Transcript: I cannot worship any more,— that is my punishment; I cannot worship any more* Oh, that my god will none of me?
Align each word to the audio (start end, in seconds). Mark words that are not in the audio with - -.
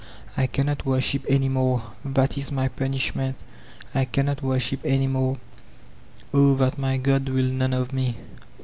I 0.35 0.47
cannot 0.47 0.83
worship 0.83 1.27
any 1.29 1.47
more,— 1.47 1.83
that 2.03 2.35
is 2.35 2.51
my 2.51 2.69
punishment; 2.69 3.35
I 3.93 4.05
cannot 4.05 4.41
worship 4.41 4.79
any 4.83 5.05
more* 5.05 5.37
Oh, 6.33 6.55
that 6.55 6.79
my 6.79 6.97
god 6.97 7.29
will 7.29 7.45
none 7.51 7.73
of 7.75 7.93
me? 7.93 8.17